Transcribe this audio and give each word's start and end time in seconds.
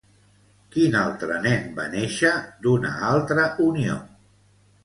Quin 0.75 0.97
altre 1.01 1.37
nen 1.43 1.69
va 1.81 1.85
néixer 1.97 2.33
d'una 2.67 2.97
altra 3.13 3.47
unió? 3.71 4.01